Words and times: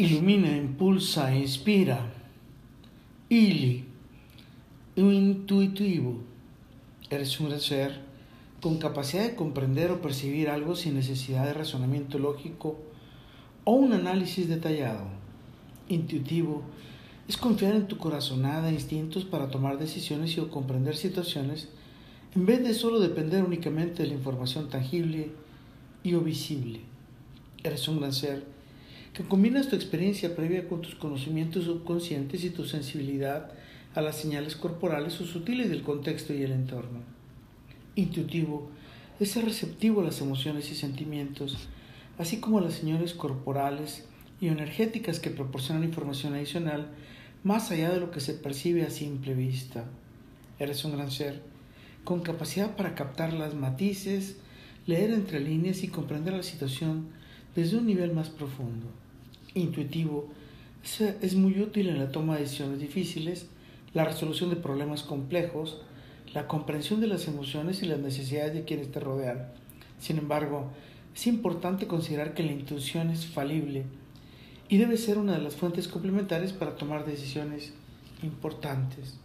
Ilumina, 0.00 0.56
impulsa, 0.56 1.34
inspira. 1.34 2.10
Ili, 3.28 3.84
intuitivo. 4.96 6.22
Eres 7.10 7.38
un 7.38 7.60
ser 7.60 8.00
con 8.62 8.78
capacidad 8.78 9.24
de 9.24 9.34
comprender 9.34 9.90
o 9.90 10.00
percibir 10.00 10.48
algo 10.48 10.74
sin 10.74 10.94
necesidad 10.94 11.44
de 11.44 11.52
razonamiento 11.52 12.18
lógico 12.18 12.78
o 13.64 13.72
un 13.72 13.92
análisis 13.92 14.48
detallado. 14.48 15.04
Intuitivo 15.90 16.62
es 17.28 17.36
confiar 17.36 17.74
en 17.74 17.86
tu 17.86 17.98
corazonada 17.98 18.72
instintos 18.72 19.26
para 19.26 19.50
tomar 19.50 19.76
decisiones 19.76 20.34
y 20.34 20.40
o 20.40 20.50
comprender 20.50 20.96
situaciones 20.96 21.68
en 22.34 22.46
vez 22.46 22.62
de 22.62 22.72
solo 22.72 23.00
depender 23.00 23.44
únicamente 23.44 24.02
de 24.04 24.08
la 24.08 24.14
información 24.14 24.70
tangible 24.70 25.30
y 26.02 26.14
o 26.14 26.22
visible. 26.22 26.80
Eres 27.62 27.86
un 27.86 27.98
gran 27.98 28.14
ser 28.14 28.59
que 29.12 29.24
combinas 29.24 29.68
tu 29.68 29.74
experiencia 29.74 30.36
previa 30.36 30.68
con 30.68 30.82
tus 30.82 30.94
conocimientos 30.94 31.64
subconscientes 31.64 32.44
y 32.44 32.50
tu 32.50 32.64
sensibilidad 32.64 33.50
a 33.94 34.00
las 34.00 34.16
señales 34.16 34.54
corporales 34.54 35.20
o 35.20 35.26
sutiles 35.26 35.68
del 35.68 35.82
contexto 35.82 36.32
y 36.32 36.42
el 36.42 36.52
entorno. 36.52 37.00
Intuitivo 37.96 38.70
es 39.18 39.32
ser 39.32 39.44
receptivo 39.44 40.00
a 40.00 40.04
las 40.04 40.20
emociones 40.20 40.70
y 40.70 40.76
sentimientos, 40.76 41.68
así 42.18 42.38
como 42.38 42.58
a 42.58 42.62
las 42.62 42.74
señales 42.74 43.14
corporales 43.14 44.06
y 44.40 44.46
energéticas 44.46 45.18
que 45.18 45.30
proporcionan 45.30 45.84
información 45.84 46.34
adicional 46.34 46.86
más 47.42 47.72
allá 47.72 47.90
de 47.90 47.98
lo 47.98 48.12
que 48.12 48.20
se 48.20 48.34
percibe 48.34 48.84
a 48.84 48.90
simple 48.90 49.34
vista. 49.34 49.86
Eres 50.60 50.84
un 50.84 50.92
gran 50.92 51.10
ser, 51.10 51.42
con 52.04 52.20
capacidad 52.20 52.76
para 52.76 52.94
captar 52.94 53.32
las 53.32 53.54
matices, 53.54 54.36
leer 54.86 55.10
entre 55.10 55.40
líneas 55.40 55.82
y 55.82 55.88
comprender 55.88 56.34
la 56.34 56.42
situación 56.44 57.08
desde 57.56 57.76
un 57.76 57.86
nivel 57.86 58.12
más 58.12 58.30
profundo 58.30 58.86
intuitivo, 59.54 60.28
es 60.98 61.34
muy 61.34 61.60
útil 61.60 61.88
en 61.88 61.98
la 61.98 62.10
toma 62.10 62.34
de 62.34 62.42
decisiones 62.42 62.80
difíciles, 62.80 63.48
la 63.92 64.04
resolución 64.04 64.50
de 64.50 64.56
problemas 64.56 65.02
complejos, 65.02 65.82
la 66.32 66.46
comprensión 66.46 67.00
de 67.00 67.08
las 67.08 67.26
emociones 67.28 67.82
y 67.82 67.86
las 67.86 67.98
necesidades 67.98 68.54
de 68.54 68.64
quienes 68.64 68.90
te 68.92 69.00
rodean. 69.00 69.48
Sin 69.98 70.18
embargo, 70.18 70.70
es 71.14 71.26
importante 71.26 71.86
considerar 71.86 72.34
que 72.34 72.42
la 72.42 72.52
intuición 72.52 73.10
es 73.10 73.26
falible 73.26 73.84
y 74.68 74.78
debe 74.78 74.96
ser 74.96 75.18
una 75.18 75.32
de 75.32 75.42
las 75.42 75.56
fuentes 75.56 75.88
complementarias 75.88 76.52
para 76.52 76.76
tomar 76.76 77.04
decisiones 77.04 77.74
importantes. 78.22 79.18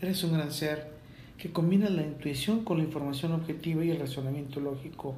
Eres 0.00 0.22
un 0.22 0.34
gran 0.34 0.52
ser 0.52 0.92
que 1.36 1.52
combina 1.52 1.90
la 1.90 2.02
intuición 2.02 2.64
con 2.64 2.78
la 2.78 2.84
información 2.84 3.32
objetiva 3.32 3.84
y 3.84 3.90
el 3.90 3.98
razonamiento 3.98 4.60
lógico 4.60 5.16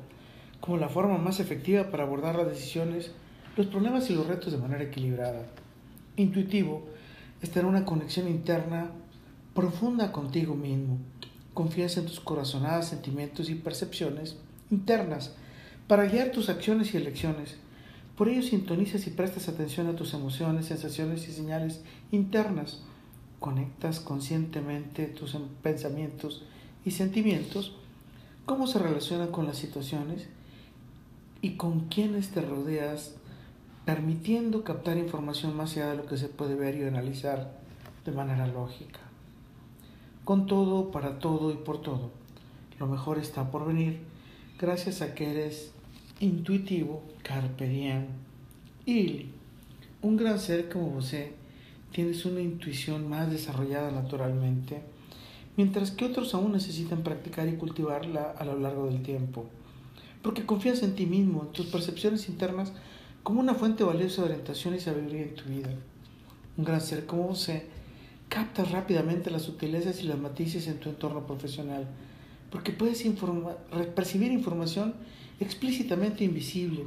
como 0.60 0.77
la 0.77 0.88
forma 0.88 1.19
más 1.19 1.41
efectiva 1.41 1.91
para 1.91 2.04
abordar 2.04 2.36
las 2.36 2.48
decisiones 2.48 3.12
los 3.56 3.66
problemas 3.66 4.08
y 4.10 4.14
los 4.14 4.26
retos 4.26 4.52
de 4.52 4.58
manera 4.58 4.84
equilibrada. 4.84 5.46
Intuitivo 6.16 6.86
es 7.42 7.50
tener 7.50 7.66
una 7.66 7.84
conexión 7.84 8.28
interna 8.28 8.90
profunda 9.54 10.12
contigo 10.12 10.54
mismo. 10.54 10.98
Confías 11.54 11.96
en 11.96 12.06
tus 12.06 12.20
corazonadas 12.20 12.88
sentimientos 12.88 13.50
y 13.50 13.54
percepciones 13.54 14.36
internas 14.70 15.34
para 15.88 16.04
guiar 16.04 16.30
tus 16.30 16.48
acciones 16.48 16.94
y 16.94 16.96
elecciones. 16.96 17.56
Por 18.16 18.28
ello 18.28 18.42
sintonizas 18.42 19.06
y 19.06 19.10
prestas 19.10 19.48
atención 19.48 19.88
a 19.88 19.96
tus 19.96 20.14
emociones, 20.14 20.66
sensaciones 20.66 21.28
y 21.28 21.32
señales 21.32 21.80
internas. 22.12 22.82
Conectas 23.40 23.98
conscientemente 23.98 25.06
tus 25.06 25.36
pensamientos 25.62 26.44
y 26.84 26.90
sentimientos, 26.92 27.74
cómo 28.44 28.66
se 28.66 28.78
relacionan 28.78 29.32
con 29.32 29.46
las 29.46 29.56
situaciones 29.56 30.28
y 31.42 31.52
con 31.52 31.88
quienes 31.88 32.28
te 32.28 32.42
rodeas 32.42 33.14
permitiendo 33.84 34.64
captar 34.64 34.98
información 34.98 35.56
más 35.56 35.72
allá 35.72 35.90
de 35.90 35.96
lo 35.96 36.06
que 36.06 36.16
se 36.16 36.28
puede 36.28 36.54
ver 36.54 36.76
y 36.76 36.84
analizar 36.84 37.60
de 38.04 38.12
manera 38.12 38.46
lógica. 38.46 39.00
Con 40.24 40.46
todo, 40.46 40.90
para 40.90 41.18
todo 41.18 41.50
y 41.52 41.56
por 41.56 41.80
todo, 41.82 42.10
lo 42.78 42.86
mejor 42.86 43.19
está 43.19 43.50
por 43.50 43.66
venir 43.66 44.00
gracias 44.58 45.02
a 45.02 45.14
que 45.14 45.30
eres 45.30 45.72
intuitivo, 46.20 47.02
carpe 47.22 47.69
diem, 47.69 48.06
y 48.86 49.26
un 50.02 50.16
gran 50.16 50.38
ser 50.38 50.69
como 50.69 50.90
vos 50.90 51.14
tienes 51.92 52.24
una 52.24 52.40
intuición 52.40 53.08
más 53.08 53.30
desarrollada 53.30 53.90
naturalmente, 53.90 54.82
mientras 55.56 55.90
que 55.90 56.04
otros 56.04 56.34
aún 56.34 56.52
necesitan 56.52 57.02
practicar 57.02 57.48
y 57.48 57.56
cultivarla 57.56 58.30
a 58.30 58.44
lo 58.44 58.58
largo 58.58 58.86
del 58.86 59.02
tiempo, 59.02 59.46
porque 60.22 60.46
confías 60.46 60.82
en 60.82 60.94
ti 60.94 61.06
mismo, 61.06 61.42
en 61.42 61.52
tus 61.52 61.66
percepciones 61.66 62.28
internas 62.28 62.72
como 63.22 63.41
una 63.41 63.54
fuente 63.54 63.84
valiosa 63.84 64.22
de 64.22 64.28
orientación 64.28 64.75
y 64.75 64.81
sabiduría 64.81 65.22
en 65.22 65.34
tu 65.34 65.44
vida. 65.44 65.70
Un 66.56 66.64
gran 66.64 66.81
ser 66.81 67.06
como 67.06 67.28
vos 67.28 67.50
capta 68.28 68.64
rápidamente 68.64 69.31
las 69.31 69.42
sutilezas 69.42 70.03
y 70.03 70.06
las 70.06 70.19
matices 70.19 70.69
en 70.69 70.78
tu 70.78 70.88
entorno 70.88 71.26
profesional, 71.26 71.86
porque 72.50 72.72
puedes 72.72 73.04
percibir 73.94 74.32
información 74.32 74.94
explícitamente 75.41 76.25
invisible, 76.25 76.84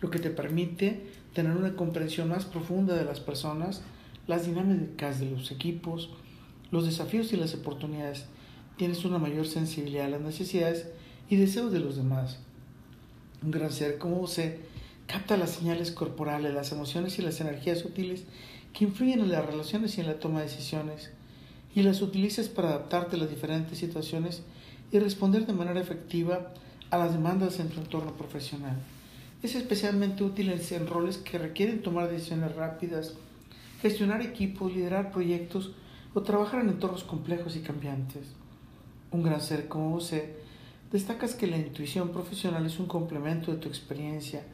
lo 0.00 0.10
que 0.10 0.18
te 0.18 0.30
permite 0.30 1.06
tener 1.32 1.56
una 1.56 1.76
comprensión 1.76 2.28
más 2.28 2.44
profunda 2.44 2.96
de 2.96 3.04
las 3.04 3.20
personas, 3.20 3.82
las 4.26 4.46
dinámicas 4.46 5.20
de 5.20 5.30
los 5.30 5.50
equipos, 5.52 6.10
los 6.70 6.86
desafíos 6.86 7.32
y 7.32 7.36
las 7.36 7.54
oportunidades. 7.54 8.26
Tienes 8.76 9.04
una 9.04 9.18
mayor 9.18 9.46
sensibilidad 9.46 10.06
a 10.06 10.10
las 10.10 10.20
necesidades 10.20 10.88
y 11.28 11.36
deseos 11.36 11.72
de 11.72 11.80
los 11.80 11.96
demás. 11.96 12.38
Un 13.42 13.50
gran 13.50 13.70
ser 13.70 13.98
como 13.98 14.16
vos 14.16 14.32
Capta 15.10 15.36
las 15.36 15.50
señales 15.50 15.90
corporales, 15.90 16.54
las 16.54 16.70
emociones 16.70 17.18
y 17.18 17.22
las 17.22 17.40
energías 17.40 17.80
sutiles 17.80 18.22
que 18.72 18.84
influyen 18.84 19.18
en 19.18 19.32
las 19.32 19.44
relaciones 19.44 19.98
y 19.98 20.02
en 20.02 20.06
la 20.06 20.20
toma 20.20 20.38
de 20.38 20.44
decisiones, 20.44 21.10
y 21.74 21.82
las 21.82 22.00
utilizas 22.00 22.48
para 22.48 22.68
adaptarte 22.68 23.16
a 23.16 23.18
las 23.18 23.28
diferentes 23.28 23.76
situaciones 23.76 24.44
y 24.92 25.00
responder 25.00 25.46
de 25.46 25.52
manera 25.52 25.80
efectiva 25.80 26.52
a 26.90 26.98
las 26.98 27.12
demandas 27.12 27.58
en 27.58 27.70
tu 27.70 27.80
entorno 27.80 28.12
profesional. 28.12 28.76
Es 29.42 29.56
especialmente 29.56 30.22
útil 30.22 30.48
en 30.48 30.86
roles 30.86 31.18
que 31.18 31.38
requieren 31.38 31.82
tomar 31.82 32.08
decisiones 32.08 32.54
rápidas, 32.54 33.14
gestionar 33.82 34.22
equipos, 34.22 34.72
liderar 34.72 35.10
proyectos 35.10 35.72
o 36.14 36.22
trabajar 36.22 36.60
en 36.60 36.68
entornos 36.68 37.02
complejos 37.02 37.56
y 37.56 37.62
cambiantes. 37.62 38.28
Un 39.10 39.24
gran 39.24 39.40
ser 39.40 39.66
como 39.66 39.90
vos 39.90 40.14
destacas 40.92 41.34
que 41.34 41.48
la 41.48 41.58
intuición 41.58 42.10
profesional 42.10 42.64
es 42.64 42.78
un 42.78 42.86
complemento 42.86 43.50
de 43.50 43.58
tu 43.58 43.68
experiencia, 43.68 44.44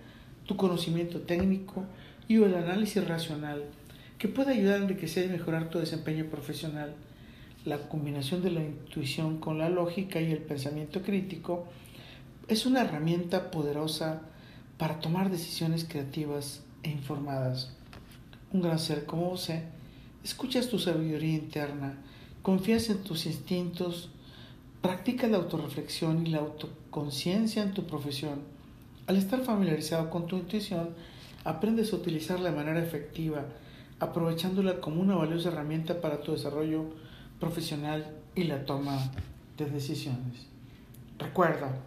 tu 0.46 0.56
conocimiento 0.56 1.20
técnico 1.20 1.84
y 2.28 2.36
el 2.36 2.54
análisis 2.54 3.06
racional 3.06 3.64
que 4.18 4.28
puede 4.28 4.54
ayudar 4.54 4.80
a 4.80 4.82
enriquecer 4.82 5.26
y 5.26 5.32
mejorar 5.32 5.68
tu 5.68 5.78
desempeño 5.78 6.26
profesional. 6.26 6.94
La 7.64 7.88
combinación 7.88 8.42
de 8.42 8.50
la 8.50 8.62
intuición 8.62 9.38
con 9.38 9.58
la 9.58 9.68
lógica 9.68 10.20
y 10.20 10.30
el 10.32 10.38
pensamiento 10.38 11.02
crítico 11.02 11.66
es 12.48 12.64
una 12.64 12.82
herramienta 12.82 13.50
poderosa 13.50 14.22
para 14.78 15.00
tomar 15.00 15.30
decisiones 15.30 15.84
creativas 15.84 16.62
e 16.82 16.90
informadas. 16.90 17.72
Un 18.52 18.62
gran 18.62 18.78
ser 18.78 19.04
como 19.04 19.30
vos, 19.30 19.50
escuchas 20.24 20.68
tu 20.68 20.78
sabiduría 20.78 21.34
interna, 21.34 21.98
confías 22.42 22.88
en 22.88 23.02
tus 23.02 23.26
instintos, 23.26 24.10
practicas 24.80 25.30
la 25.30 25.38
autorreflexión 25.38 26.26
y 26.26 26.30
la 26.30 26.38
autoconciencia 26.38 27.62
en 27.62 27.74
tu 27.74 27.86
profesión 27.86 28.55
al 29.06 29.16
estar 29.16 29.40
familiarizado 29.42 30.10
con 30.10 30.26
tu 30.26 30.36
intuición, 30.36 30.90
aprendes 31.44 31.92
a 31.92 31.96
utilizarla 31.96 32.50
de 32.50 32.56
manera 32.56 32.82
efectiva, 32.82 33.44
aprovechándola 34.00 34.80
como 34.80 35.00
una 35.00 35.14
valiosa 35.14 35.48
herramienta 35.50 36.00
para 36.00 36.20
tu 36.20 36.32
desarrollo 36.32 36.86
profesional 37.38 38.04
y 38.34 38.44
la 38.44 38.64
toma 38.64 39.10
de 39.56 39.66
decisiones. 39.66 40.46
Recuerda, 41.18 41.78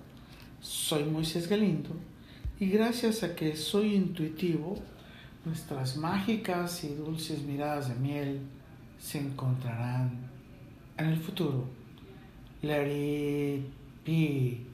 soy 0.61 1.03
Moisés 1.03 1.47
Galindo 1.47 1.89
y 2.59 2.69
gracias 2.69 3.23
a 3.23 3.35
que 3.35 3.55
soy 3.55 3.95
intuitivo, 3.95 4.77
nuestras 5.45 5.97
mágicas 5.97 6.83
y 6.83 6.95
dulces 6.95 7.43
miradas 7.43 7.89
de 7.89 7.95
miel 7.95 8.39
se 8.99 9.19
encontrarán 9.19 10.29
en 10.97 11.05
el 11.05 11.17
futuro. 11.17 11.65
Let 12.61 13.65
it. 14.05 14.68